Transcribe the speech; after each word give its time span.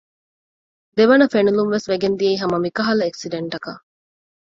ދެވަނަ 0.95 1.25
ފެނިލުންވެސް 1.33 1.89
ވެގެން 1.91 2.15
ދިޔައީ 2.19 2.35
ހަމަ 2.41 2.57
މިކަހަލަ 2.63 3.03
އެކްސިޑެންޓަކަށް 3.05 3.81